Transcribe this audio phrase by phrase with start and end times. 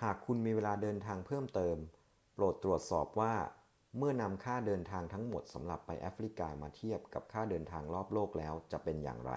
[0.00, 1.76] หากคุณมีเวลาเดินทางเพิ่มเติม
[2.34, 3.34] โปรดตรวจสอบว่า
[3.96, 9.32] เมื่อนำค่าเดินทางทั้งหมดสำหรับไปแอฟริกามาเทียบกับค่าเดินทางรอบโลกแล้วจะเป็นอย่างไร